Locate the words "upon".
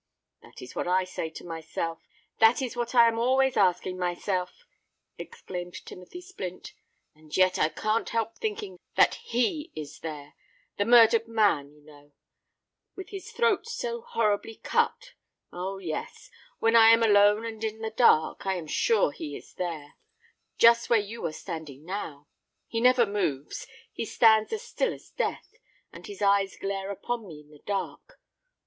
26.89-27.27